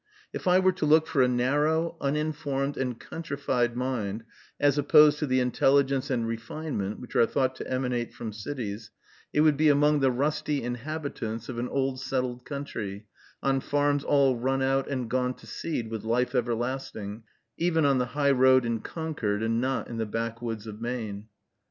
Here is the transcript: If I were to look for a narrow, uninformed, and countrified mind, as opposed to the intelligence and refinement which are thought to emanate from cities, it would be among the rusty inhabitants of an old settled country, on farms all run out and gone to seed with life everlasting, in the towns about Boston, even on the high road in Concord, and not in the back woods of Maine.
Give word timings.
If 0.33 0.47
I 0.47 0.57
were 0.57 0.71
to 0.71 0.85
look 0.87 1.05
for 1.05 1.21
a 1.21 1.27
narrow, 1.27 1.95
uninformed, 2.01 2.75
and 2.75 2.99
countrified 2.99 3.77
mind, 3.77 4.23
as 4.59 4.79
opposed 4.79 5.19
to 5.19 5.27
the 5.27 5.39
intelligence 5.39 6.09
and 6.09 6.25
refinement 6.27 6.99
which 6.99 7.15
are 7.15 7.27
thought 7.27 7.55
to 7.57 7.69
emanate 7.71 8.11
from 8.11 8.33
cities, 8.33 8.89
it 9.31 9.41
would 9.41 9.57
be 9.57 9.69
among 9.69 9.99
the 9.99 10.09
rusty 10.09 10.63
inhabitants 10.63 11.49
of 11.49 11.59
an 11.59 11.67
old 11.69 11.99
settled 11.99 12.45
country, 12.45 13.05
on 13.43 13.59
farms 13.59 14.03
all 14.03 14.35
run 14.37 14.63
out 14.63 14.87
and 14.89 15.07
gone 15.07 15.35
to 15.35 15.45
seed 15.45 15.91
with 15.91 16.03
life 16.03 16.33
everlasting, 16.33 16.33
in 17.05 17.13
the 17.13 17.19
towns 17.19 17.21
about 17.21 17.43
Boston, 17.43 17.59
even 17.59 17.85
on 17.85 17.97
the 17.99 18.13
high 18.19 18.31
road 18.31 18.65
in 18.65 18.79
Concord, 18.79 19.43
and 19.43 19.61
not 19.61 19.87
in 19.87 19.97
the 19.97 20.07
back 20.07 20.41
woods 20.41 20.65
of 20.65 20.81
Maine. 20.81 21.27